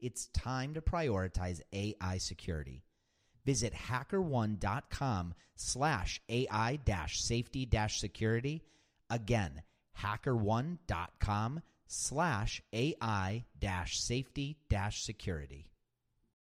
[0.00, 2.84] it's time to prioritize AI security.
[3.44, 8.62] Visit hackerone.com slash AI dash safety dash security.
[9.10, 9.62] Again,
[10.02, 15.66] hackerone.com slash AI dash safety dash security.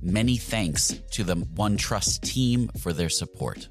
[0.00, 3.68] Many thanks to the OneTrust team for their support.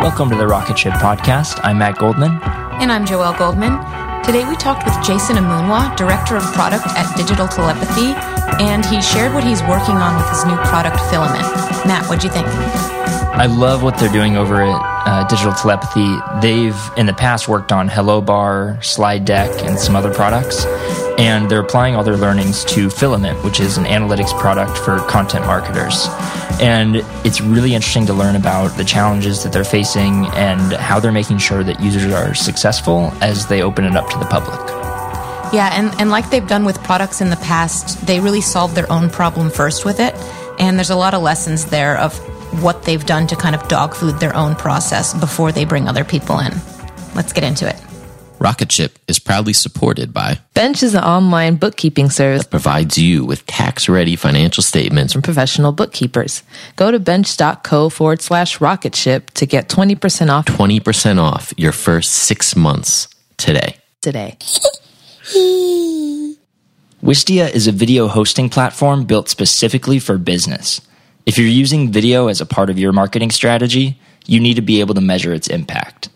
[0.00, 1.60] Welcome to the Rocket Ship Podcast.
[1.62, 2.32] I'm Matt Goldman.
[2.80, 3.78] And I'm Joelle Goldman.
[4.24, 8.14] Today we talked with Jason Amunwa, Director of Product at Digital Telepathy,
[8.64, 11.44] and he shared what he's working on with his new product, Filament.
[11.86, 12.46] Matt, what'd you think?
[12.46, 16.16] I love what they're doing over at uh, Digital Telepathy.
[16.40, 20.64] They've in the past worked on Hello Bar, Slide Deck, and some other products,
[21.18, 25.46] and they're applying all their learnings to Filament, which is an analytics product for content
[25.46, 26.06] marketers.
[26.60, 31.12] And it's really interesting to learn about the challenges that they're facing and how they're
[31.12, 34.60] making sure that users are successful as they open it up to the public.
[35.52, 38.90] Yeah, and, and like they've done with products in the past, they really solve their
[38.92, 40.14] own problem first with it.
[40.60, 42.14] And there's a lot of lessons there of
[42.60, 46.04] what they've done to kind of dog food their own process before they bring other
[46.04, 46.52] people in.
[47.14, 47.80] Let's get into it.
[48.40, 53.24] Rocket Ship is proudly supported by Bench is an online bookkeeping service that provides you
[53.24, 56.42] with tax ready financial statements from professional bookkeepers.
[56.76, 62.12] Go to bench.co forward slash rocket ship to get 20% off 20% off your first
[62.12, 63.76] six months today.
[64.00, 64.38] today.
[67.02, 70.80] Wistia is a video hosting platform built specifically for business.
[71.30, 74.80] If you're using video as a part of your marketing strategy, you need to be
[74.80, 76.08] able to measure its impact.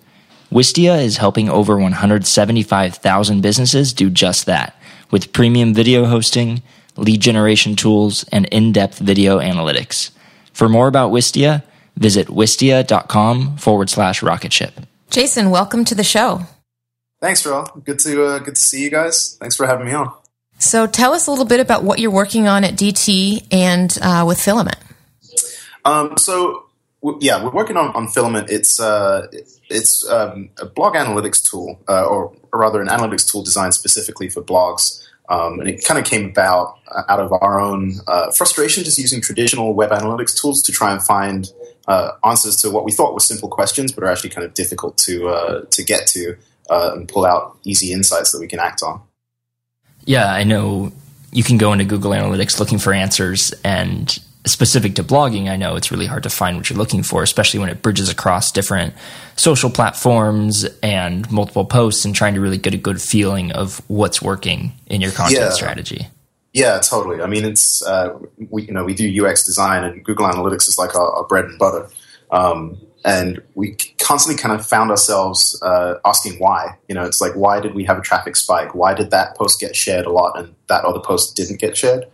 [0.50, 4.76] Wistia is helping over 175,000 businesses do just that
[5.12, 6.64] with premium video hosting,
[6.96, 10.10] lead generation tools, and in depth video analytics.
[10.52, 11.62] For more about Wistia,
[11.96, 14.80] visit wistia.com forward slash rocket ship.
[15.10, 16.40] Jason, welcome to the show.
[17.20, 17.62] Thanks, Phil.
[17.84, 19.36] Good to uh, good to see you guys.
[19.38, 20.12] Thanks for having me on.
[20.58, 24.24] So tell us a little bit about what you're working on at DT and uh,
[24.26, 24.78] with Filament.
[25.84, 26.66] Um, so
[27.20, 28.50] yeah, we're working on, on Filament.
[28.50, 29.26] It's uh,
[29.68, 34.28] it's um, a blog analytics tool, uh, or, or rather, an analytics tool designed specifically
[34.28, 35.02] for blogs.
[35.28, 38.98] Um, and it kind of came about uh, out of our own uh, frustration just
[38.98, 41.50] using traditional web analytics tools to try and find
[41.88, 44.96] uh, answers to what we thought were simple questions, but are actually kind of difficult
[44.98, 46.36] to uh, to get to
[46.70, 49.00] and pull out easy insights that we can act on.
[50.06, 50.92] Yeah, I know
[51.32, 55.76] you can go into Google Analytics looking for answers, and specific to blogging, I know
[55.76, 58.94] it's really hard to find what you're looking for, especially when it bridges across different
[59.36, 64.20] social platforms and multiple posts and trying to really get a good feeling of what's
[64.20, 65.50] working in your content yeah.
[65.50, 66.08] strategy.
[66.52, 67.20] Yeah, totally.
[67.20, 68.16] I mean, it's uh,
[68.48, 71.46] we you know we do UX design and Google Analytics is like our, our bread
[71.46, 71.88] and butter,
[72.30, 76.78] um, and we constantly kind of found ourselves uh, asking why.
[76.88, 78.72] You know, it's like why did we have a traffic spike?
[78.72, 82.06] Why did that post get shared a lot and that other post didn't get shared?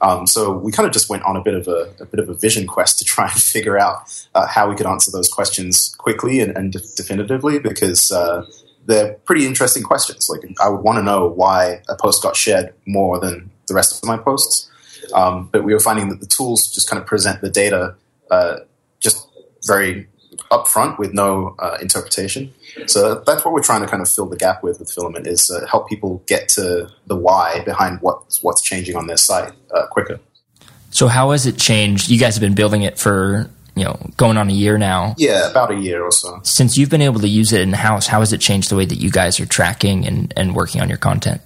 [0.00, 2.28] Um, so we kind of just went on a bit of a, a, bit of
[2.28, 4.02] a vision quest to try and figure out
[4.34, 8.44] uh, how we could answer those questions quickly and, and definitively because uh,
[8.86, 10.28] they're pretty interesting questions.
[10.28, 14.02] Like I would want to know why a post got shared more than the rest
[14.02, 14.70] of my posts.
[15.12, 17.94] Um, but we were finding that the tools just kind of present the data
[18.30, 18.56] uh,
[19.00, 19.26] just
[19.66, 20.08] very
[20.50, 22.52] upfront with no uh, interpretation.
[22.86, 25.50] So that's what we're trying to kind of fill the gap with with Filament is
[25.50, 29.86] uh, help people get to the why behind what's what's changing on their site uh,
[29.86, 30.20] quicker.
[30.90, 32.08] So how has it changed?
[32.08, 35.14] You guys have been building it for you know going on a year now.
[35.18, 36.40] Yeah, about a year or so.
[36.42, 38.84] Since you've been able to use it in house, how has it changed the way
[38.84, 41.40] that you guys are tracking and, and working on your content?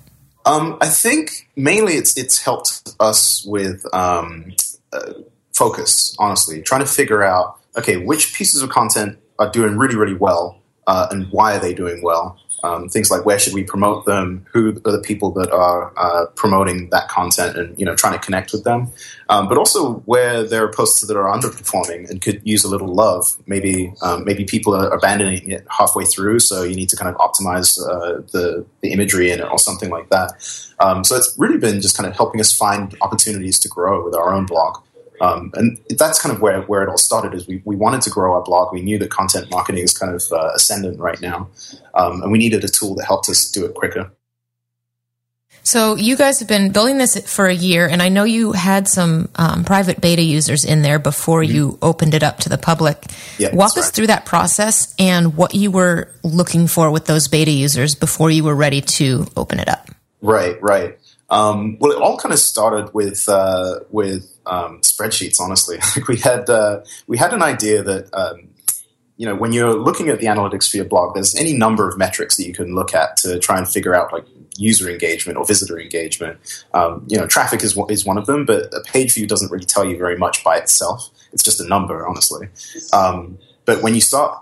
[0.44, 4.52] Um, I think mainly it's it's helped us with um,
[4.92, 5.12] uh,
[5.52, 6.16] focus.
[6.18, 10.62] Honestly, trying to figure out okay which pieces of content are doing really really well
[10.86, 14.46] uh, and why are they doing well, um, things like where should we promote them,
[14.52, 18.18] who are the people that are uh, promoting that content, and you know trying to
[18.18, 18.90] connect with them,
[19.28, 22.92] um, but also where there are posts that are underperforming and could use a little
[22.94, 23.24] love.
[23.46, 27.16] Maybe um, maybe people are abandoning it halfway through, so you need to kind of
[27.20, 30.32] optimize uh, the the imagery in it or something like that.
[30.78, 34.14] Um, so it's really been just kind of helping us find opportunities to grow with
[34.14, 34.82] our own blog.
[35.22, 38.10] Um, and that's kind of where, where it all started is we, we wanted to
[38.10, 38.72] grow our blog.
[38.72, 41.48] We knew that content marketing is kind of uh, ascendant right now.
[41.94, 44.10] Um, and we needed a tool that helped us do it quicker.
[45.62, 48.88] So you guys have been building this for a year, and I know you had
[48.88, 51.54] some um, private beta users in there before mm-hmm.
[51.54, 53.00] you opened it up to the public.
[53.38, 53.94] Yeah, Walk us right.
[53.94, 58.42] through that process and what you were looking for with those beta users before you
[58.42, 59.88] were ready to open it up.
[60.20, 60.98] Right, right.
[61.30, 65.40] Um, well, it all kind of started with uh, with um, spreadsheets.
[65.40, 65.78] Honestly,
[66.08, 68.48] we had uh, we had an idea that um,
[69.16, 71.98] you know when you're looking at the analytics for your blog, there's any number of
[71.98, 74.24] metrics that you can look at to try and figure out like
[74.56, 76.38] user engagement or visitor engagement.
[76.74, 79.64] Um, you know, traffic is is one of them, but a page view doesn't really
[79.64, 81.10] tell you very much by itself.
[81.32, 82.48] It's just a number, honestly.
[82.92, 84.38] Um, but when you start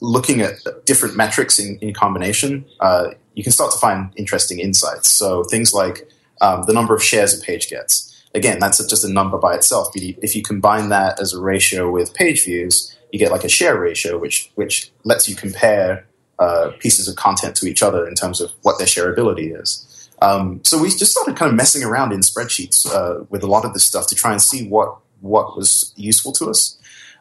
[0.00, 0.54] looking at
[0.84, 5.10] different metrics in, in combination, uh, you can start to find interesting insights.
[5.10, 6.08] So things like
[6.40, 9.88] um, the number of shares a page gets again, that's just a number by itself.
[9.92, 13.48] But if you combine that as a ratio with page views, you get like a
[13.48, 16.06] share ratio, which which lets you compare
[16.38, 20.10] uh, pieces of content to each other in terms of what their shareability is.
[20.20, 23.64] Um, so we just started kind of messing around in spreadsheets uh, with a lot
[23.64, 26.78] of this stuff to try and see what what was useful to us.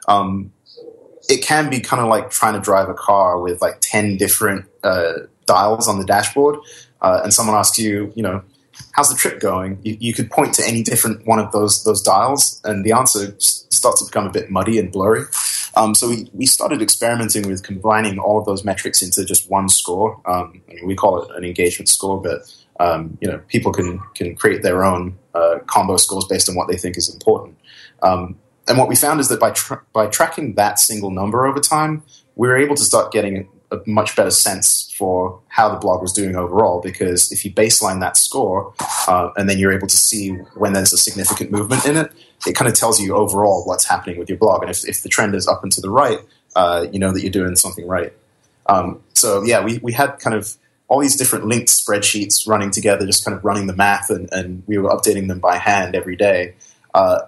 [0.07, 0.51] Um,
[1.29, 4.65] it can be kind of like trying to drive a car with like ten different
[4.83, 5.13] uh,
[5.45, 6.57] dials on the dashboard,
[7.01, 8.43] uh, and someone asks you, you know,
[8.93, 9.79] how's the trip going?
[9.83, 13.35] You, you, could point to any different one of those those dials, and the answer
[13.39, 15.23] starts to become a bit muddy and blurry.
[15.75, 19.69] Um, so we, we started experimenting with combining all of those metrics into just one
[19.69, 20.19] score.
[20.25, 22.41] Um, I mean, we call it an engagement score, but
[22.79, 26.67] um, you know, people can can create their own uh, combo scores based on what
[26.67, 27.57] they think is important.
[28.01, 31.59] Um, and what we found is that by tra- by tracking that single number over
[31.59, 32.03] time,
[32.35, 36.13] we were able to start getting a much better sense for how the blog was
[36.13, 38.73] doing overall because if you baseline that score
[39.07, 42.11] uh, and then you're able to see when there's a significant movement in it,
[42.45, 44.61] it kind of tells you overall what's happening with your blog.
[44.61, 46.19] And if, if the trend is up and to the right,
[46.55, 48.13] uh, you know that you're doing something right.
[48.67, 50.55] Um, so yeah, we, we had kind of
[50.87, 54.63] all these different linked spreadsheets running together, just kind of running the math, and, and
[54.67, 56.55] we were updating them by hand every day.
[56.93, 57.19] Uh,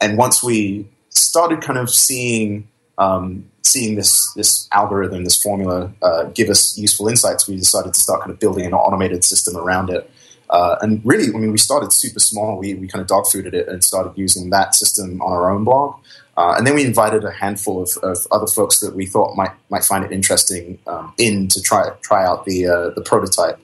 [0.00, 2.68] and once we started kind of seeing
[2.98, 8.00] um, seeing this this algorithm, this formula, uh, give us useful insights, we decided to
[8.00, 10.10] start kind of building an automated system around it.
[10.50, 12.58] Uh, and really, I mean, we started super small.
[12.58, 15.64] We, we kind of dog fooded it and started using that system on our own
[15.64, 15.96] blog.
[16.36, 19.52] Uh, and then we invited a handful of, of, other folks that we thought might
[19.70, 23.58] might find it interesting um, in to try try out the uh, the prototype.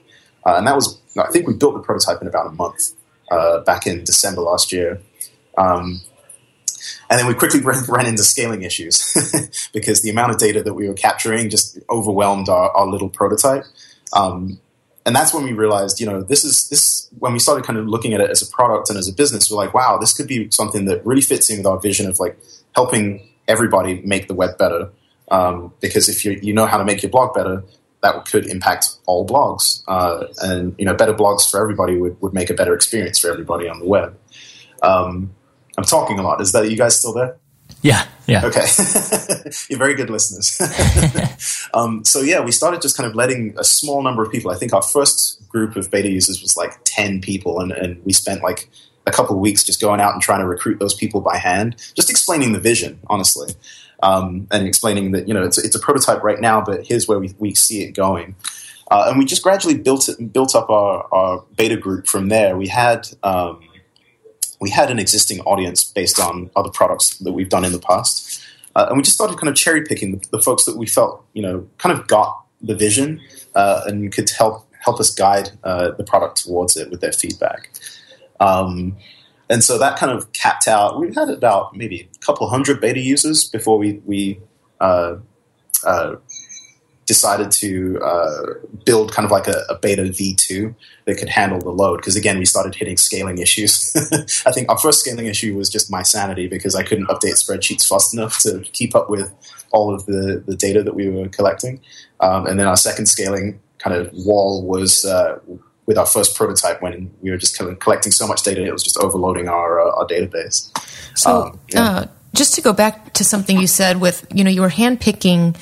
[0.45, 2.93] Uh, and that was, I think, we built the prototype in about a month
[3.31, 5.01] uh, back in December last year.
[5.57, 6.01] Um,
[7.09, 10.87] and then we quickly ran into scaling issues because the amount of data that we
[10.87, 13.63] were capturing just overwhelmed our, our little prototype.
[14.13, 14.59] Um,
[15.05, 17.87] and that's when we realized, you know, this is this when we started kind of
[17.87, 20.27] looking at it as a product and as a business, we're like, wow, this could
[20.27, 22.37] be something that really fits in with our vision of like
[22.75, 24.89] helping everybody make the web better.
[25.31, 27.63] Um, because if you you know how to make your blog better,
[28.01, 32.33] that could impact all blogs, uh, and you know better blogs for everybody would, would
[32.33, 34.17] make a better experience for everybody on the web.
[34.81, 35.35] Um,
[35.79, 36.41] I'm talking a lot.
[36.41, 37.37] Is that you guys still there?
[37.81, 38.45] Yeah, yeah.
[38.45, 38.65] Okay,
[39.69, 40.59] you're very good listeners.
[41.73, 44.51] um, so yeah, we started just kind of letting a small number of people.
[44.51, 48.11] I think our first group of beta users was like ten people, and, and we
[48.11, 48.69] spent like
[49.07, 51.77] a couple of weeks just going out and trying to recruit those people by hand,
[51.95, 53.53] just explaining the vision, honestly,
[54.03, 57.19] um, and explaining that you know it's it's a prototype right now, but here's where
[57.19, 58.35] we, we see it going.
[58.91, 62.57] Uh, and we just gradually built it, built up our, our beta group from there.
[62.57, 63.61] We had um,
[64.59, 68.43] we had an existing audience based on other products that we've done in the past,
[68.75, 71.25] uh, and we just started kind of cherry picking the, the, folks that we felt
[71.33, 73.19] you know kind of got the vision
[73.55, 77.69] uh, and could help help us guide uh, the product towards it with their feedback.
[78.39, 78.95] Um,
[79.49, 80.99] and so that kind of capped out.
[80.99, 84.39] We had about maybe a couple hundred beta users before we we
[84.79, 85.15] uh,
[85.85, 86.15] uh,
[87.09, 88.43] decided to uh,
[88.85, 90.75] build kind of like a, a, beta V2
[91.05, 91.97] that could handle the load.
[91.97, 93.91] Because again, we started hitting scaling issues.
[94.45, 97.87] I think our first scaling issue was just my sanity because I couldn't update spreadsheets
[97.87, 99.33] fast enough to keep up with
[99.71, 101.81] all of the, the data that we were collecting.
[102.19, 105.39] Um, and then our second scaling kind of wall was uh,
[105.87, 108.99] with our first prototype when we were just collecting so much data, it was just
[108.99, 110.69] overloading our, uh, our database.
[111.17, 111.83] So, um, yeah.
[111.83, 115.57] uh, just to go back to something you said with, you know, you were handpicking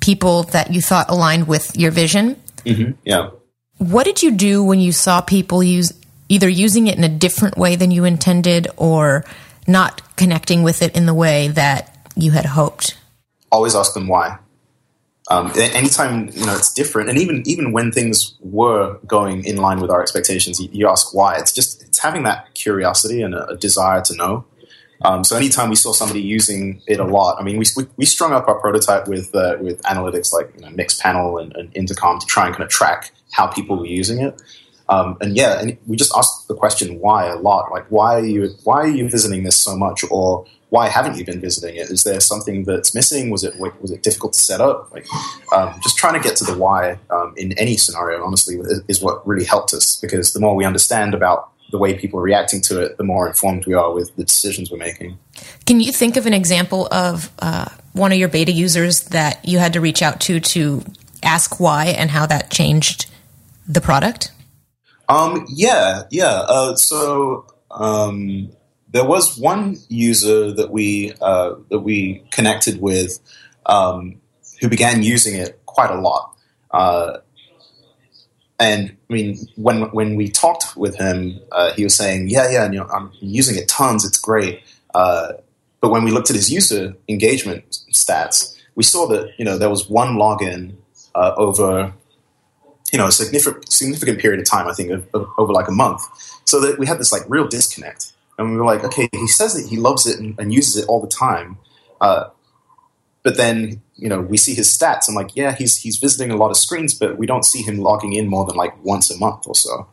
[0.00, 2.36] people that you thought aligned with your vision.
[2.64, 2.92] Mm-hmm.
[3.04, 3.30] Yeah.
[3.78, 5.92] What did you do when you saw people use
[6.28, 9.24] either using it in a different way than you intended or
[9.66, 12.96] not connecting with it in the way that you had hoped?
[13.50, 14.38] Always ask them why.
[15.30, 19.78] Um, anytime you know it's different, and even even when things were going in line
[19.78, 21.36] with our expectations, you, you ask why.
[21.36, 24.46] It's just it's having that curiosity and a, a desire to know.
[25.02, 28.04] Um, so anytime we saw somebody using it a lot, I mean, we, we, we
[28.04, 32.18] strung up our prototype with uh, with analytics like you know, Mixpanel and, and, Intercom
[32.18, 34.40] to try and kind of track how people were using it.
[34.88, 37.70] Um, and yeah, and we just asked the question why a lot.
[37.70, 41.24] Like, why are you why are you visiting this so much, or why haven't you
[41.24, 41.90] been visiting it?
[41.90, 43.30] Is there something that's missing?
[43.30, 44.90] Was it was it difficult to set up?
[44.92, 45.06] Like,
[45.54, 49.24] um, just trying to get to the why um, in any scenario, honestly, is what
[49.26, 52.80] really helped us because the more we understand about the way people are reacting to
[52.80, 55.18] it, the more informed we are with the decisions we're making.
[55.66, 59.58] Can you think of an example of uh, one of your beta users that you
[59.58, 60.82] had to reach out to to
[61.22, 63.06] ask why and how that changed
[63.66, 64.32] the product?
[65.08, 66.44] Um, yeah, yeah.
[66.48, 68.50] Uh, so um,
[68.90, 73.18] there was one user that we uh, that we connected with
[73.66, 74.20] um,
[74.60, 76.34] who began using it quite a lot.
[78.60, 82.64] And I mean, when when we talked with him, uh, he was saying, "Yeah, yeah,
[82.70, 84.04] you know, I'm using it tons.
[84.04, 84.62] It's great."
[84.94, 85.34] Uh,
[85.80, 89.70] but when we looked at his user engagement stats, we saw that you know there
[89.70, 90.74] was one login
[91.14, 91.92] uh, over
[92.92, 94.66] you know a significant significant period of time.
[94.66, 96.02] I think of, of, over like a month.
[96.44, 99.54] So that we had this like real disconnect and we were like, okay, he says
[99.54, 101.58] that he loves it and, and uses it all the time,
[102.00, 102.28] uh,
[103.28, 105.06] but then you know we see his stats.
[105.06, 107.76] I'm like, yeah, he's he's visiting a lot of screens, but we don't see him
[107.76, 109.86] logging in more than like once a month or so.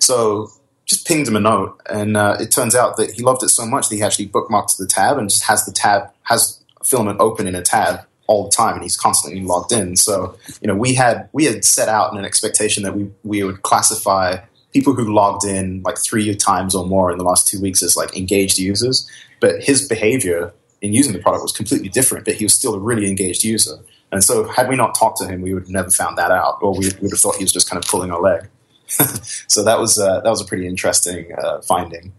[0.00, 0.50] So
[0.86, 3.64] just pinged him a note, and uh, it turns out that he loved it so
[3.64, 7.46] much that he actually bookmarked the tab and just has the tab has filament open
[7.46, 10.94] in a tab all the time and he's constantly logged in so you know we
[10.94, 14.36] had we had set out in an expectation that we we would classify
[14.72, 17.96] people who logged in like three times or more in the last two weeks as
[17.96, 19.08] like engaged users.
[19.40, 22.78] But his behavior in using the product was completely different, but he was still a
[22.78, 23.76] really engaged user.
[24.12, 26.58] And so, had we not talked to him, we would have never found that out,
[26.60, 28.48] or we would have thought he was just kind of pulling our leg.
[28.88, 32.12] so that was uh, that was a pretty interesting uh, finding.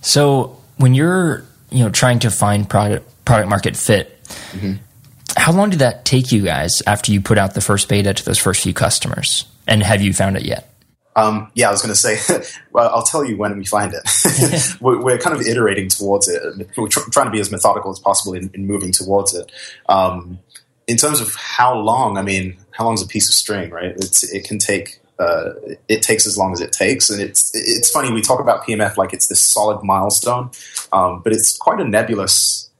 [0.00, 4.74] So when you're you know trying to find product product market fit, mm-hmm.
[5.36, 8.24] how long did that take you guys after you put out the first beta to
[8.24, 9.46] those first few customers?
[9.66, 10.71] And have you found it yet?
[11.14, 12.18] Um, yeah, I was going to say,
[12.72, 14.76] well, I'll tell you when we find it.
[14.80, 16.42] we're, we're, kind of iterating towards it.
[16.76, 19.50] We're tr- trying to be as methodical as possible in, in moving towards it.
[19.88, 20.38] Um,
[20.86, 23.90] in terms of how long, I mean, how long is a piece of string, right?
[23.90, 24.98] It's, it can take.
[25.18, 25.52] Uh,
[25.88, 28.10] it takes as long as it takes, and it's it's funny.
[28.10, 30.50] We talk about PMF like it's this solid milestone,
[30.92, 32.70] um, but it's quite a nebulous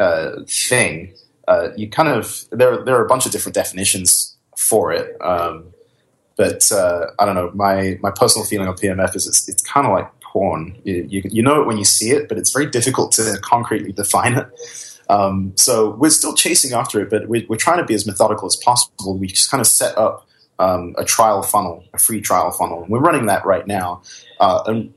[0.00, 1.14] uh, thing.
[1.46, 5.16] Uh, you kind of there there are a bunch of different definitions for it.
[5.20, 5.73] Um,
[6.36, 7.50] but uh, I don't know.
[7.54, 10.76] My my personal feeling on PMF is it's it's kind of like porn.
[10.84, 13.92] You, you, you know it when you see it, but it's very difficult to concretely
[13.92, 14.46] define it.
[15.08, 18.46] Um, so we're still chasing after it, but we're, we're, trying to be as methodical
[18.46, 19.18] as possible.
[19.18, 20.26] We just kind of set up
[20.58, 24.02] um, a trial funnel, a free trial funnel, and we're running that right now.
[24.40, 24.94] Uh, and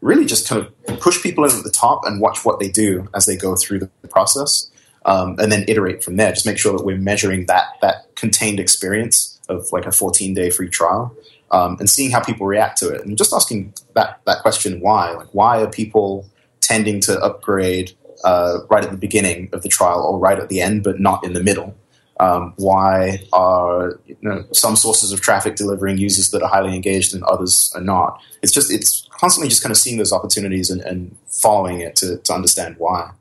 [0.00, 3.08] really just kind of push people in at the top and watch what they do
[3.14, 4.70] as they go through the process.
[5.04, 6.32] um, and then iterate from there.
[6.32, 10.50] Just make sure that we're measuring that that contained experience of like a 14 day
[10.50, 11.14] free trial
[11.50, 15.12] um, and seeing how people react to it, and just asking that that question why,
[15.12, 16.28] like why are people
[16.60, 17.92] tending to upgrade
[18.24, 21.24] uh, right at the beginning of the trial or right at the end, but not
[21.24, 21.74] in the middle.
[22.20, 27.14] Um, why are you know, some sources of traffic delivering users that are highly engaged
[27.14, 28.20] and others are not?
[28.42, 32.18] It's just it's constantly just kind of seeing those opportunities and, and following it to,
[32.18, 33.12] to understand why.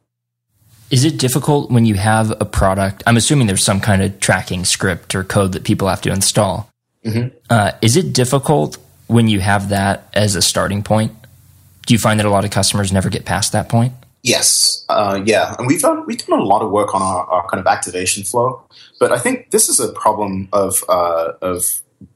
[0.90, 3.04] Is it difficult when you have a product?
[3.06, 6.70] I'm assuming there's some kind of tracking script or code that people have to install.
[7.06, 7.36] Mm-hmm.
[7.50, 8.78] Uh, is it difficult
[9.08, 11.12] when you have that as a starting point?
[11.86, 13.94] Do you find that a lot of customers never get past that point?
[14.24, 17.48] Yes, uh, yeah, and we've done we've done a lot of work on our, our,
[17.48, 18.62] kind of activation flow,
[19.00, 21.64] but I think this is a problem of uh, of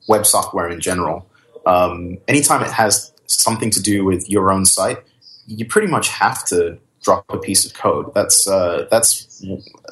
[0.10, 1.26] web software in general.
[1.66, 4.98] Um, anytime it has something to do with your own site,
[5.46, 8.14] you pretty much have to drop a piece of code.
[8.14, 9.44] That's uh, that's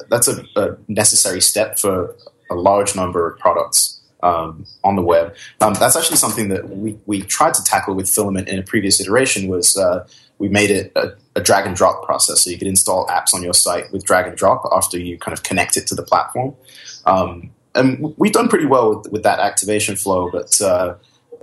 [0.08, 2.16] that's a, a, necessary step for
[2.50, 5.34] a large number of products um, on the web.
[5.60, 9.00] Um, that's actually something that we, we tried to tackle with Filament in a previous
[9.00, 9.48] iteration.
[9.48, 10.06] Was uh,
[10.38, 13.42] we made it a, a, drag and drop process, so you could install apps on
[13.42, 16.54] your site with drag and drop after you kind of connect it to the platform.
[17.06, 20.96] Um, and we've done pretty well with, with that activation flow, but uh,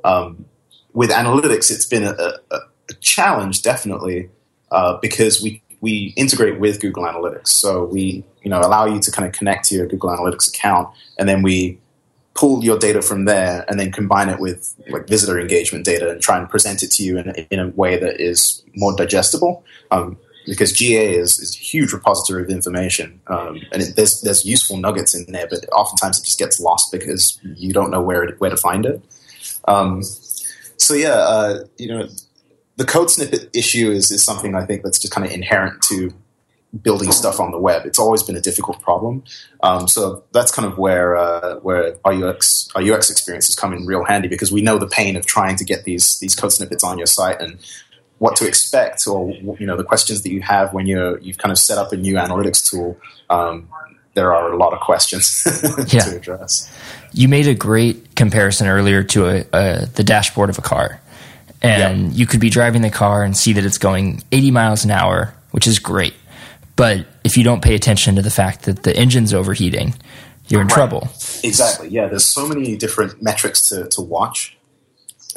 [0.04, 0.46] um,
[0.94, 2.12] with analytics, it's been a,
[2.52, 2.58] a,
[2.90, 4.30] a challenge, definitely,
[4.72, 7.50] uh, because we we integrate with Google Analytics.
[7.50, 10.90] So we you know allow you to kind of connect to your Google Analytics account,
[11.18, 11.80] and then we
[12.34, 16.22] pull your data from there and then combine it with like visitor engagement data and
[16.22, 19.64] try and present it to you in, in a way that is more digestible.
[19.90, 24.46] Um, because GA is, is, a huge repository of information, um, and it, there's there's
[24.46, 28.26] useful nuggets in there, but oftentimes it just gets lost because you don't know where
[28.38, 29.02] where to find it.
[29.68, 30.04] Um,
[30.78, 32.08] so yeah, uh, you know,
[32.78, 36.14] the code snippet issue is is something I think that's just kind of inherent to
[36.82, 37.86] building stuff on the web.
[37.86, 39.24] It's always been a difficult problem.
[39.64, 43.74] Um, so that's kind of where uh, where our UX our UX experience has come
[43.74, 46.54] in real handy because we know the pain of trying to get these these code
[46.54, 47.58] snippets on your site and
[48.20, 51.52] what to expect or you know the questions that you have when you're you've kind
[51.52, 52.98] of set up a new analytics tool.
[53.30, 53.70] Um,
[54.14, 55.44] there are a lot of questions
[55.94, 56.00] yeah.
[56.02, 56.72] to address.
[57.14, 61.00] You made a great comparison earlier to a, a the dashboard of a car.
[61.62, 64.92] And you could be driving the car and see that it's going 80 miles an
[64.92, 66.14] hour, which is great
[66.78, 69.96] but if you don't pay attention to the fact that the engine's overheating,
[70.48, 70.74] you're in right.
[70.74, 71.10] trouble.
[71.44, 71.90] Exactly.
[71.90, 74.57] Yeah, there's so many different metrics to, to watch.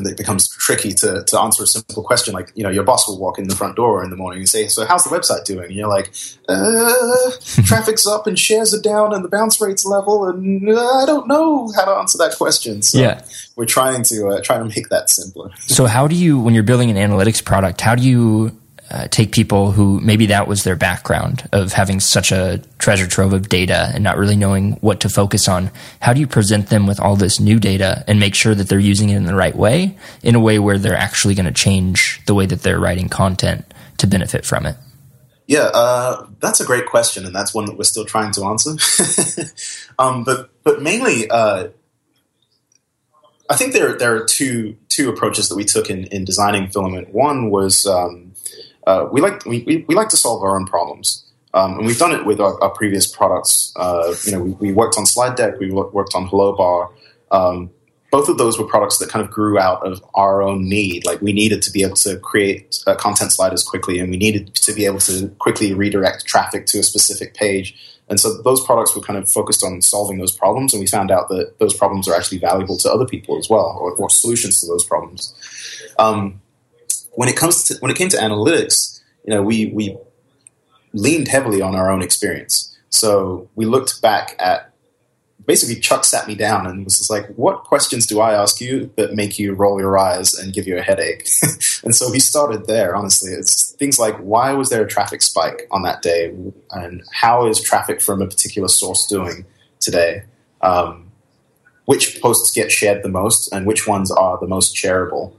[0.01, 3.07] And it becomes tricky to, to answer a simple question like, you know, your boss
[3.07, 5.45] will walk in the front door in the morning and say, So, how's the website
[5.45, 5.67] doing?
[5.67, 6.13] And you're like,
[6.49, 7.31] uh,
[7.65, 10.27] Traffic's up and shares are down and the bounce rate's level.
[10.27, 12.83] And uh, I don't know how to answer that question.
[12.83, 13.25] So yeah.
[13.57, 15.51] we're trying to, uh, trying to make that simpler.
[15.61, 18.60] so, how do you, when you're building an analytics product, how do you
[18.91, 23.33] uh, take people who maybe that was their background of having such a treasure trove
[23.33, 25.71] of data and not really knowing what to focus on.
[26.01, 28.79] How do you present them with all this new data and make sure that they're
[28.79, 32.21] using it in the right way, in a way where they're actually going to change
[32.27, 33.65] the way that they're writing content
[33.99, 34.77] to benefit from it?
[35.47, 38.77] Yeah, uh, that's a great question, and that's one that we're still trying to answer.
[39.99, 41.69] um, but but mainly, uh,
[43.49, 47.13] I think there there are two two approaches that we took in, in designing Filament.
[47.13, 48.30] One was um,
[48.87, 51.25] uh, we like we, we, we, like to solve our own problems.
[51.53, 53.73] Um, and we've done it with our, our previous products.
[53.77, 56.91] Uh, you know, we, we, worked on Slide Deck, we worked on Hello Bar.
[57.33, 57.71] Um,
[58.11, 61.07] both of those were products that kind of grew out of our own need.
[61.07, 64.55] Like we needed to be able to create uh, content sliders quickly, and we needed
[64.55, 67.75] to be able to quickly redirect traffic to a specific page.
[68.09, 71.13] And so those products were kind of focused on solving those problems, and we found
[71.13, 74.61] out that those problems are actually valuable to other people as well, or, or solutions
[74.61, 75.33] to those problems.
[75.99, 76.41] Um,
[77.13, 79.97] when it comes to when it came to analytics, you know, we we
[80.93, 82.77] leaned heavily on our own experience.
[82.89, 84.73] So we looked back at
[85.47, 89.15] basically Chuck sat me down and was like, "What questions do I ask you that
[89.15, 91.29] make you roll your eyes and give you a headache?"
[91.85, 92.95] and so we started there.
[92.95, 96.35] Honestly, it's things like why was there a traffic spike on that day,
[96.71, 99.45] and how is traffic from a particular source doing
[99.81, 100.23] today?
[100.63, 101.11] Um,
[101.87, 105.35] which posts get shared the most, and which ones are the most shareable?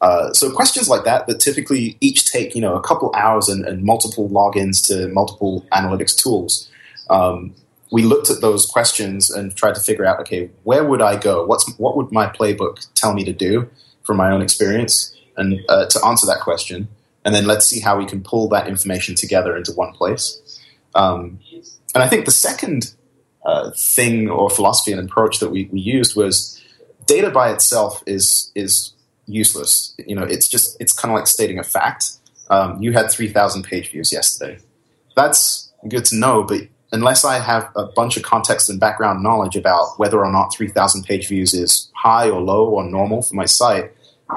[0.00, 3.64] Uh, so questions like that that typically each take you know a couple hours and,
[3.64, 6.70] and multiple logins to multiple analytics tools.
[7.08, 7.54] Um,
[7.90, 11.44] we looked at those questions and tried to figure out okay where would I go?
[11.44, 13.70] What's what would my playbook tell me to do
[14.04, 16.88] from my own experience and uh, to answer that question,
[17.24, 20.40] and then let's see how we can pull that information together into one place.
[20.94, 21.40] Um,
[21.94, 22.94] and I think the second
[23.44, 26.60] uh, thing or philosophy and approach that we, we used was
[27.06, 28.92] data by itself is is
[29.26, 29.94] useless.
[29.98, 32.12] You know, it's just it's kind of like stating a fact.
[32.48, 34.58] Um, you had three thousand page views yesterday.
[35.14, 36.62] That's good to know, but
[36.92, 41.04] unless I have a bunch of context and background knowledge about whether or not 3,000
[41.04, 43.92] page views is high or low or normal for my site,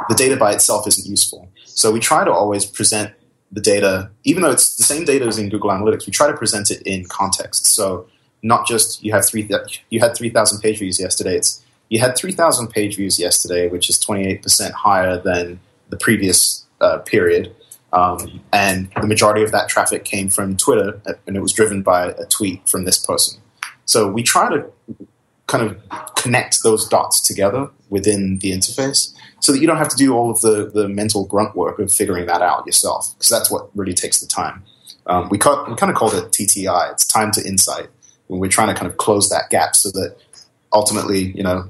[0.07, 1.49] the data by itself isn't useful.
[1.65, 3.13] So we try to always present
[3.51, 6.37] the data, even though it's the same data as in Google Analytics, we try to
[6.37, 7.67] present it in context.
[7.67, 8.07] So
[8.43, 9.49] not just you have three
[9.89, 11.35] you had 3,000 page views yesterday.
[11.35, 16.99] It's you had 3,000 page views yesterday, which is 28% higher than the previous uh,
[16.99, 17.55] period.
[17.91, 22.11] Um, and the majority of that traffic came from Twitter, and it was driven by
[22.11, 23.41] a tweet from this person.
[23.85, 24.71] So we try to
[25.47, 29.95] kind of connect those dots together within the interface so that you don't have to
[29.95, 33.49] do all of the, the mental grunt work of figuring that out yourself, because that's
[33.49, 34.63] what really takes the time.
[35.07, 37.87] Um, we, call, we kind of called it TTI, it's time to insight,
[38.27, 40.17] when we're trying to kind of close that gap so that
[40.71, 41.69] ultimately, you know,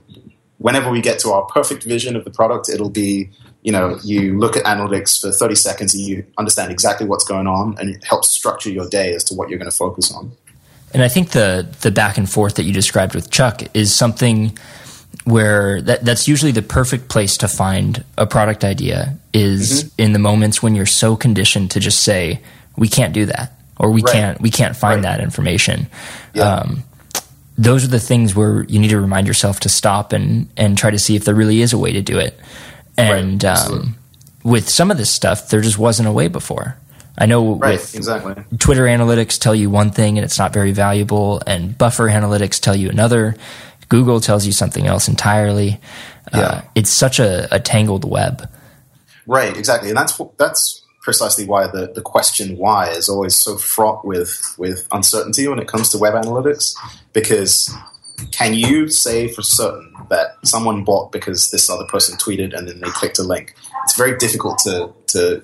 [0.60, 4.39] whenever we get to our perfect vision of the product, it'll be you know, you
[4.39, 8.04] look at analytics for 30 seconds and you understand exactly what's going on and it
[8.04, 10.32] helps structure your day as to what you're going to focus on.
[10.93, 14.58] And I think the the back and forth that you described with Chuck is something
[15.24, 20.02] where that that's usually the perfect place to find a product idea is mm-hmm.
[20.02, 22.41] in the moments when you're so conditioned to just say
[22.76, 24.13] we can't do that or we right.
[24.13, 25.17] can't we can't find right.
[25.17, 25.88] that information.
[26.34, 26.43] Yeah.
[26.43, 26.84] Um,
[27.60, 30.89] those are the things where you need to remind yourself to stop and and try
[30.89, 32.39] to see if there really is a way to do it.
[32.98, 33.58] And right.
[33.58, 33.98] um,
[34.43, 36.78] with some of this stuff, there just wasn't a way before.
[37.17, 38.36] I know right, with exactly.
[38.60, 42.76] Twitter analytics tell you one thing and it's not very valuable, and Buffer analytics tell
[42.76, 43.36] you another.
[43.89, 45.82] Google tells you something else entirely.
[46.34, 46.39] Yeah.
[46.39, 48.50] Uh, it's such a, a, tangled web.
[49.26, 54.06] Right, exactly, and that's that's precisely why the, the question why is always so fraught
[54.06, 56.76] with with uncertainty when it comes to web analytics,
[57.13, 57.76] because
[58.32, 62.80] can you say for certain that someone bought because this other person tweeted and then
[62.80, 63.56] they clicked a link?
[63.86, 65.43] It's very difficult to, to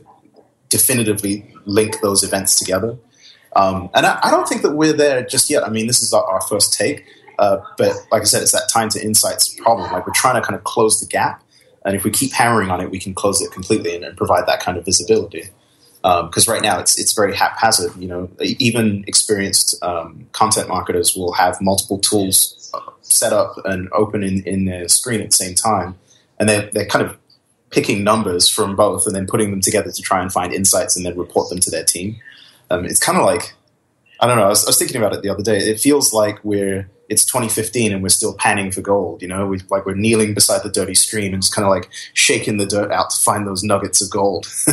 [0.70, 2.96] definitively link those events together.
[3.56, 5.64] Um, and I, I, don't think that we're there just yet.
[5.64, 7.06] I mean, this is our, our first take.
[7.40, 9.92] Uh, but like I said, it's that time to insights problem.
[9.92, 11.42] Like we're trying to kind of close the gap.
[11.86, 14.46] And if we keep hammering on it, we can close it completely and, and provide
[14.48, 15.50] that kind of visibility
[16.06, 17.96] because um, right now it's it's very haphazard.
[17.98, 22.56] You know, even experienced um, content marketers will have multiple tools
[23.02, 25.96] set up and open in, in their screen at the same time.
[26.40, 27.18] And they're, they're kind of
[27.70, 31.06] picking numbers from both and then putting them together to try and find insights and
[31.06, 32.18] then report them to their team.
[32.70, 33.54] Um, it's kind of like,
[34.20, 35.58] I don't know, I was, I was, thinking about it the other day.
[35.58, 39.60] It feels like we're, it's 2015 and we're still panning for gold, you know, we,
[39.70, 42.92] like we're kneeling beside the dirty stream and just kind of like shaking the dirt
[42.92, 44.48] out to find those nuggets of gold.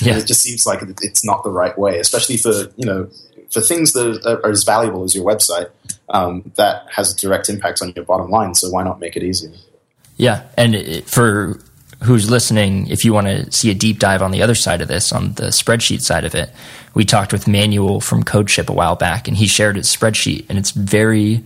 [0.00, 0.18] yeah.
[0.18, 3.08] It just seems like it's not the right way, especially for, you know,
[3.50, 5.70] for things that are, are as valuable as your website
[6.10, 8.54] um, that has a direct impact on your bottom line.
[8.54, 9.52] So why not make it easier?
[10.16, 11.60] Yeah, and it, for
[12.02, 14.88] who's listening, if you want to see a deep dive on the other side of
[14.88, 16.50] this, on the spreadsheet side of it,
[16.94, 20.58] we talked with Manuel from CodeShip a while back, and he shared his spreadsheet, and
[20.58, 21.44] it's very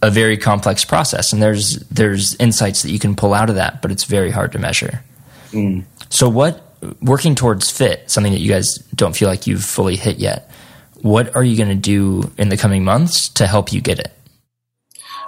[0.00, 3.82] a very complex process, and there's there's insights that you can pull out of that,
[3.82, 5.02] but it's very hard to measure.
[5.50, 5.84] Mm.
[6.08, 6.62] So, what
[7.02, 10.50] working towards fit, something that you guys don't feel like you've fully hit yet?
[11.02, 14.12] What are you going to do in the coming months to help you get it?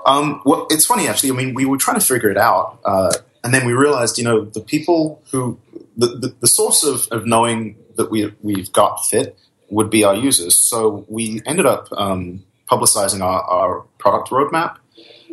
[0.06, 1.30] Um, well, it's funny actually.
[1.30, 4.24] I mean, we were trying to figure it out, uh, and then we realized, you
[4.24, 5.58] know, the people who
[5.96, 10.14] the, the, the source of, of knowing that we we've got fit would be our
[10.14, 10.56] users.
[10.56, 14.76] So we ended up um, publicizing our, our, product roadmap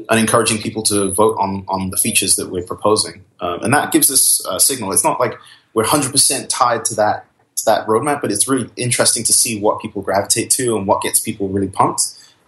[0.10, 3.91] and encouraging people to vote on on the features that we're proposing, um, and that
[3.91, 4.91] gives us a signal.
[4.91, 5.36] It's not like
[5.74, 7.28] we're 100% tied to that
[7.65, 11.20] that roadmap, but it's really interesting to see what people gravitate to and what gets
[11.20, 12.02] people really pumped,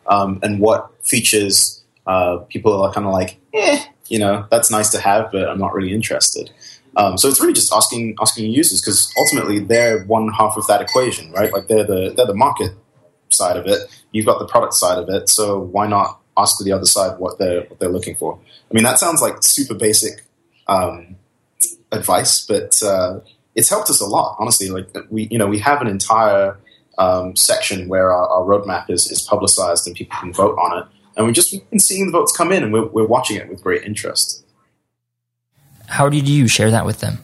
[0.08, 4.90] um, and what features uh, people are kind of like, eh, you know, that's nice
[4.90, 6.52] to have, but I'm not really interested.
[6.96, 10.82] Um, so it's really just asking asking users because ultimately they're one half of that
[10.82, 11.54] equation, right?
[11.54, 12.72] Like they're the they're the market
[13.30, 13.80] side of it.
[14.12, 15.30] You've got the product side of it.
[15.30, 18.40] So why not ask the other side what they're what they're looking for?
[18.70, 20.26] I mean, that sounds like super basic
[20.68, 21.16] um,
[21.92, 23.20] advice, but uh,
[23.56, 24.70] it's helped us a lot, honestly.
[24.70, 26.58] Like we, you know, we have an entire
[26.98, 30.86] um, section where our, our, roadmap is, is publicized and people can vote on it.
[31.20, 33.62] And we've just been seeing the votes come in and we're, we're watching it with
[33.62, 34.46] great interest.
[35.88, 37.18] How did you share that with them?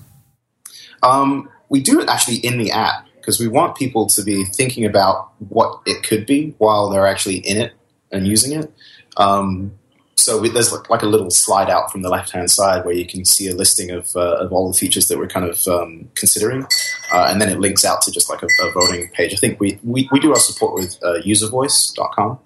[1.01, 4.83] Um, we do it actually in the app because we want people to be thinking
[4.83, 7.71] about what it could be while they're actually in it
[8.11, 8.69] and using it.
[9.15, 9.71] Um,
[10.15, 12.93] so we, there's like, like, a little slide out from the left hand side where
[12.93, 15.65] you can see a listing of, uh, of all the features that we're kind of
[15.67, 16.63] um, considering,
[17.13, 19.33] uh, and then it links out to just like a, a voting page.
[19.33, 22.39] I think we, we, we do our support with uh, uservoice.com,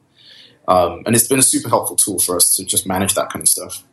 [0.70, 3.42] um, and it's been a super helpful tool for us to just manage that kind
[3.42, 3.84] of stuff.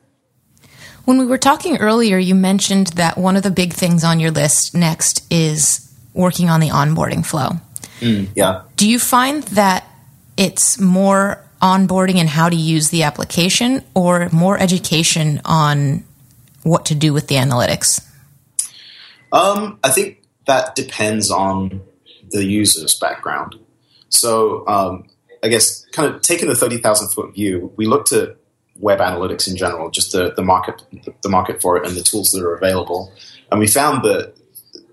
[1.07, 4.31] When we were talking earlier, you mentioned that one of the big things on your
[4.31, 7.53] list next is working on the onboarding flow.
[8.01, 8.63] Mm, yeah.
[8.77, 9.89] Do you find that
[10.37, 16.05] it's more onboarding and how to use the application or more education on
[16.63, 18.07] what to do with the analytics?
[19.33, 21.81] Um, I think that depends on
[22.31, 23.55] the user's background.
[24.09, 25.09] So, um,
[25.47, 28.37] I guess, kind of taking the 30,000 foot view, we looked at
[28.81, 30.83] web analytics in general, just the, the market,
[31.23, 33.13] the market for it and the tools that are available.
[33.53, 34.35] And we found that,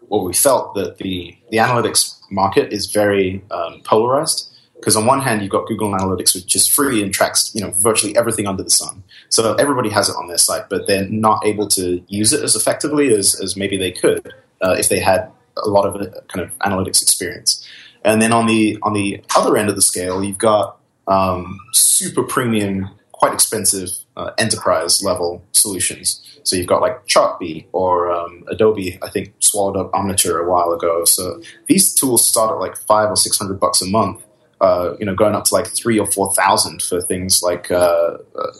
[0.09, 5.21] or we felt that the, the analytics market is very um, polarized because on one
[5.21, 8.61] hand you've got Google Analytics, which is free and tracks you know virtually everything under
[8.61, 9.03] the sun.
[9.29, 12.55] So everybody has it on their site, but they're not able to use it as
[12.55, 16.45] effectively as, as maybe they could uh, if they had a lot of uh, kind
[16.45, 17.67] of analytics experience.
[18.03, 22.23] And then on the on the other end of the scale, you've got um, super
[22.23, 26.19] premium, quite expensive uh, enterprise level solutions.
[26.43, 28.99] So you've got like Chartbeat or um, Adobe.
[29.01, 31.05] I think swallowed up Omniture a while ago.
[31.05, 34.21] So these tools start at like five or six hundred bucks a month,
[34.59, 38.17] uh, you know, going up to like three or four thousand for things like, uh,
[38.37, 38.51] uh,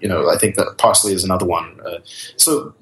[0.00, 1.78] you know, I think that Parse.ly is another one.
[1.86, 1.98] Uh,
[2.36, 2.74] so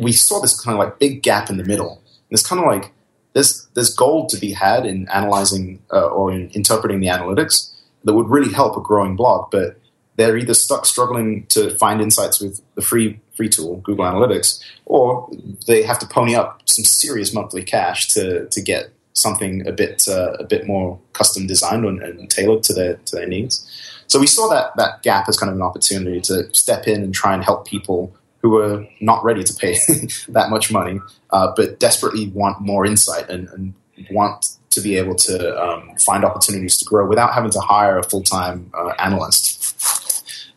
[0.00, 2.00] we saw this kind of like big gap in the middle.
[2.30, 2.93] It's kind of like
[3.34, 7.70] there's there's gold to be had in analyzing uh, or in interpreting the analytics
[8.04, 9.78] that would really help a growing blog, but
[10.16, 15.28] they're either stuck struggling to find insights with the free free tool Google Analytics, or
[15.66, 20.02] they have to pony up some serious monthly cash to to get something a bit
[20.08, 23.68] uh, a bit more custom designed and, and, tailored to their to their needs.
[24.06, 27.12] So we saw that that gap as kind of an opportunity to step in and
[27.12, 28.14] try and help people
[28.44, 29.72] who were not ready to pay
[30.28, 33.72] that much money, uh, but desperately want more insight and, and
[34.10, 38.02] want to be able to um, find opportunities to grow without having to hire a
[38.02, 39.74] full time uh, analyst.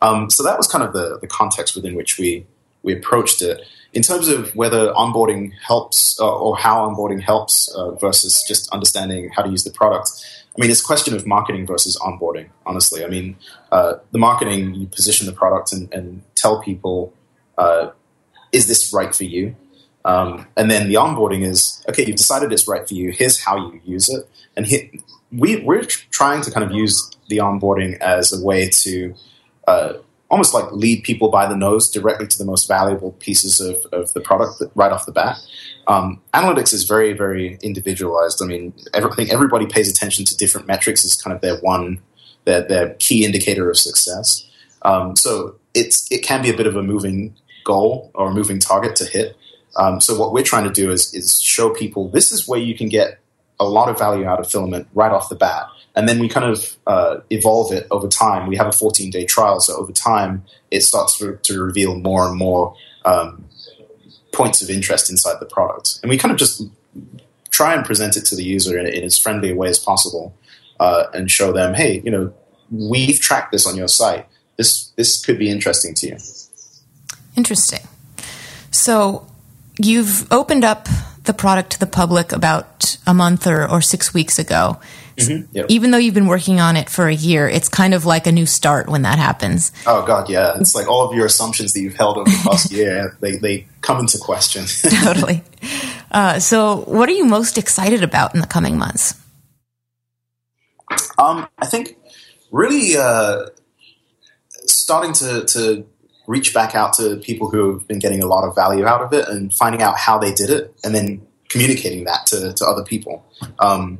[0.02, 2.46] Um, so that was kind of the, the context within which we
[2.84, 3.62] we approached it
[3.94, 9.30] in terms of whether onboarding helps uh, or how onboarding helps uh, versus just understanding
[9.30, 10.10] how to use the product.
[10.58, 13.06] I mean, it's a question of marketing versus onboarding, honestly.
[13.06, 13.38] I mean,
[13.72, 17.14] uh, the marketing, you position the product and, and tell people,
[17.58, 17.92] uh,
[18.52, 19.56] is this right for you?
[20.06, 23.12] Um, and then the onboarding is, okay, you've decided it's right for you.
[23.12, 24.28] Here's how you use it.
[24.56, 24.66] And
[25.32, 29.14] we, we're trying to kind of use the onboarding as a way to
[29.68, 29.94] uh,
[30.30, 34.14] almost like lead people by the nose directly to the most valuable pieces of, of
[34.14, 35.38] the product right off the bat.
[35.88, 38.42] Um, analytics is very, very individualized.
[38.42, 42.02] I mean, I think everybody pays attention to different metrics as kind of their one,
[42.46, 44.50] their, their key indicator of success.
[44.84, 47.36] Um, so it's it can be a bit of a moving
[47.72, 49.36] goal or a moving target to hit.
[49.76, 52.76] Um, so what we're trying to do is is show people this is where you
[52.76, 53.20] can get
[53.60, 56.46] a lot of value out of filament right off the bat and then we kind
[56.46, 58.48] of uh, evolve it over time.
[58.48, 62.28] We have a 14 day trial, so over time it starts to, to reveal more
[62.28, 63.46] and more um,
[64.32, 66.62] points of interest inside the product, and we kind of just
[67.50, 70.36] try and present it to the user in, in as friendly a way as possible,
[70.80, 72.32] uh, and show them, hey, you know,
[72.70, 74.28] we've tracked this on your site.
[74.56, 76.18] This this could be interesting to you.
[77.38, 77.88] Interesting.
[78.72, 79.28] So
[79.80, 80.90] you've opened up
[81.24, 84.80] the product to the public about a month or, or six weeks ago.
[85.18, 85.46] Mm-hmm.
[85.52, 85.66] Yep.
[85.70, 88.32] Even though you've been working on it for a year, it's kind of like a
[88.32, 89.72] new start when that happens.
[89.86, 90.58] Oh God, yeah.
[90.60, 93.68] It's like all of your assumptions that you've held over the past year, they, they
[93.82, 94.66] come into question.
[95.04, 95.44] totally.
[96.12, 99.16] Uh, so what are you most excited about in the coming months?
[101.18, 101.98] Um, I think
[102.52, 103.48] really uh,
[104.66, 105.86] starting to, to
[106.28, 109.14] reach back out to people who have been getting a lot of value out of
[109.14, 112.84] it and finding out how they did it and then communicating that to, to other
[112.84, 113.26] people.
[113.60, 114.00] Um,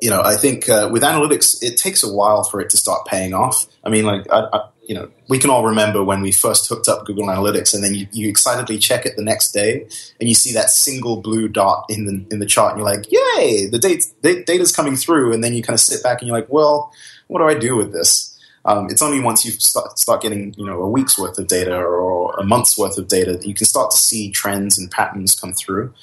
[0.00, 3.06] you know, I think uh, with analytics, it takes a while for it to start
[3.06, 3.66] paying off.
[3.82, 6.86] I mean, like, I, I, you know, we can all remember when we first hooked
[6.86, 9.88] up Google Analytics, and then you, you, excitedly check it the next day,
[10.20, 13.10] and you see that single blue dot in the in the chart, and you're like,
[13.10, 16.36] "Yay, the data data's coming through!" And then you kind of sit back and you're
[16.36, 16.92] like, "Well,
[17.26, 18.35] what do I do with this?"
[18.66, 21.76] Um, it's only once you start, start getting you know a week's worth of data
[21.76, 25.34] or a month's worth of data that you can start to see trends and patterns
[25.34, 25.94] come through.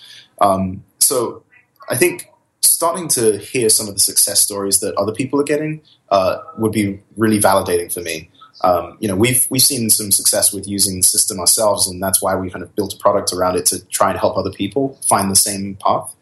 [0.41, 1.43] Um, so
[1.89, 2.30] I think
[2.62, 6.71] starting to hear some of the success stories that other people are getting uh, would
[6.71, 8.30] be really validating for me.
[8.62, 12.21] Um, you know, we've we've seen some success with using the system ourselves, and that's
[12.21, 14.97] why we kind of built a product around it to try and help other people
[15.08, 16.15] find the same path.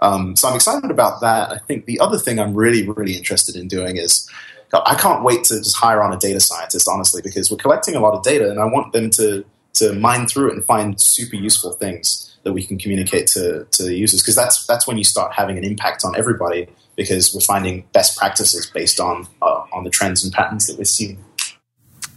[0.00, 1.50] Um, so I'm excited about that.
[1.50, 4.28] I think the other thing I'm really really interested in doing is
[4.72, 8.00] I can't wait to just hire on a data scientist, honestly, because we're collecting a
[8.00, 11.36] lot of data, and I want them to to mine through it and find super
[11.36, 15.34] useful things that we can communicate to, to users because that's that's when you start
[15.34, 19.90] having an impact on everybody because we're finding best practices based on uh, on the
[19.90, 21.18] trends and patterns that we're seeing.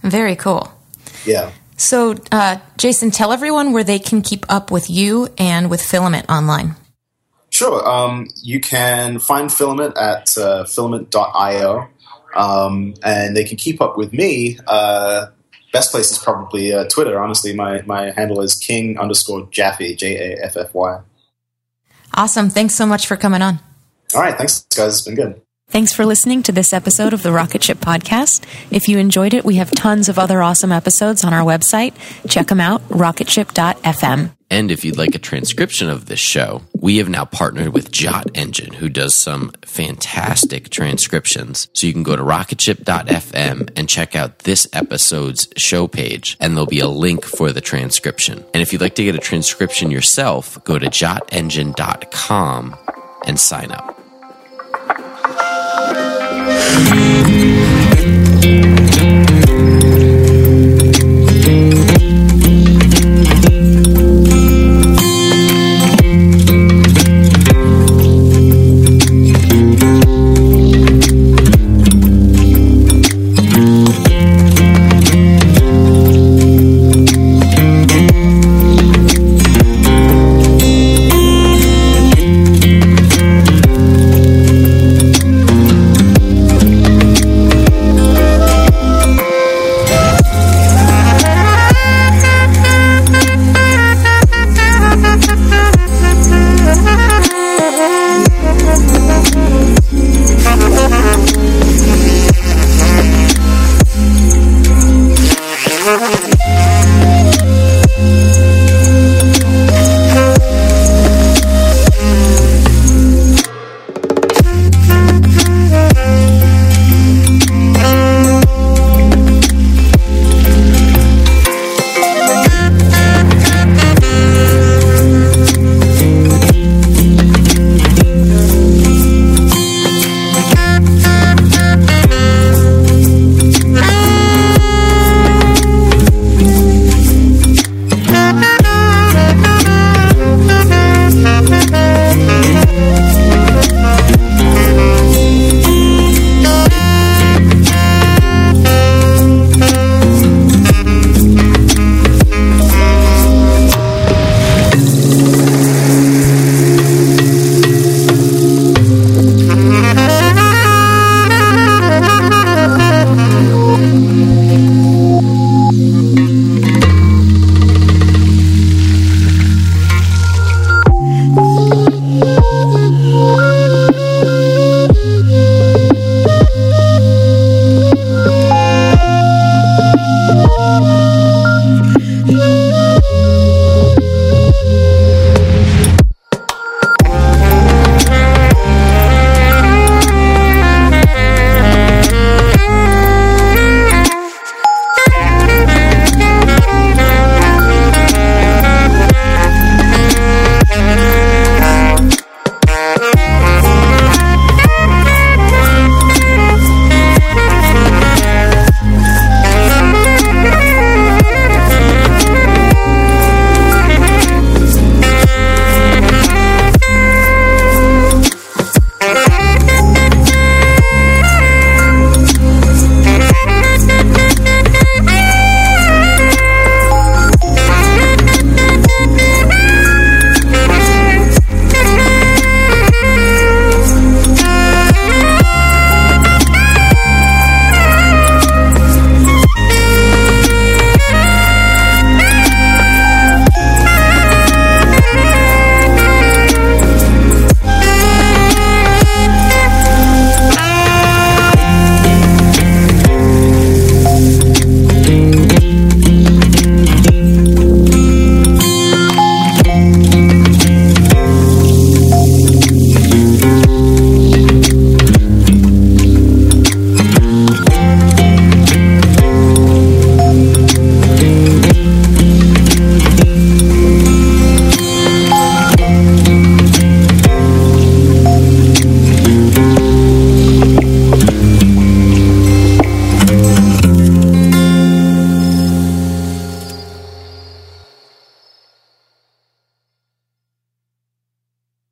[0.02, 0.72] Very cool.
[1.26, 1.52] Yeah.
[1.78, 6.30] So, uh, Jason, tell everyone where they can keep up with you and with Filament
[6.30, 6.76] online.
[7.52, 7.88] Sure.
[7.88, 11.88] Um, you can find Filament at uh, filament.io.
[12.36, 14.58] Um, and they can keep up with me.
[14.68, 15.28] Uh,
[15.74, 17.20] best place is probably uh, Twitter.
[17.20, 21.02] Honestly, my my handle is king underscore Jaffy J A F F Y.
[22.14, 22.50] Awesome.
[22.50, 23.60] Thanks so much for coming on.
[24.16, 24.98] All right, thanks guys.
[24.98, 25.42] It's been good.
[25.70, 28.44] Thanks for listening to this episode of the Rocket Ship Podcast.
[28.72, 31.94] If you enjoyed it, we have tons of other awesome episodes on our website.
[32.28, 34.32] Check them out, rocketship.fm.
[34.50, 38.26] And if you'd like a transcription of this show, we have now partnered with Jot
[38.34, 41.68] Engine, who does some fantastic transcriptions.
[41.74, 46.66] So you can go to rocketship.fm and check out this episode's show page, and there'll
[46.66, 48.44] be a link for the transcription.
[48.56, 52.76] And if you'd like to get a transcription yourself, go to jotengine.com
[53.28, 53.99] and sign up.
[56.50, 57.39] Thank you.